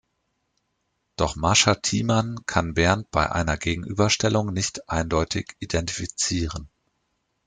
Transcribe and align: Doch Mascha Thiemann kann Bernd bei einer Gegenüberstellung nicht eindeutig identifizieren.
Doch 1.15 1.35
Mascha 1.35 1.75
Thiemann 1.75 2.39
kann 2.47 2.73
Bernd 2.73 3.11
bei 3.11 3.31
einer 3.31 3.55
Gegenüberstellung 3.55 4.51
nicht 4.51 4.89
eindeutig 4.89 5.55
identifizieren. 5.59 6.69